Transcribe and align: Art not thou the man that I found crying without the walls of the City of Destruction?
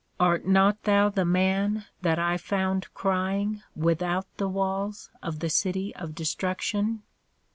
Art 0.19 0.47
not 0.47 0.81
thou 0.85 1.09
the 1.09 1.25
man 1.25 1.85
that 2.01 2.17
I 2.17 2.35
found 2.37 2.91
crying 2.95 3.61
without 3.75 4.25
the 4.37 4.47
walls 4.49 5.11
of 5.21 5.41
the 5.41 5.49
City 5.51 5.95
of 5.95 6.15
Destruction? 6.15 7.03